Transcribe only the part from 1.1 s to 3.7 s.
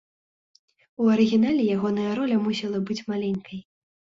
арыгінале ягоная роля мусіла быць маленькай.